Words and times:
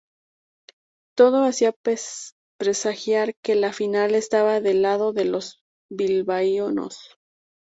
Todo 1.15 1.43
hacía 1.43 1.75
presagiar 2.57 3.35
que 3.43 3.53
la 3.53 3.71
final 3.71 4.15
estaba 4.15 4.59
del 4.59 4.81
lado 4.81 5.13
de 5.13 5.25
los 5.25 5.61
bilbaínos. 5.91 7.19